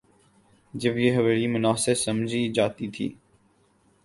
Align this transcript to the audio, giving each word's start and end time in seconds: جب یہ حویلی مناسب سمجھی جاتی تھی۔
جب 0.73 0.97
یہ 0.97 1.15
حویلی 1.17 1.47
مناسب 1.47 1.93
سمجھی 1.93 2.51
جاتی 2.53 2.87
تھی۔ 2.87 3.13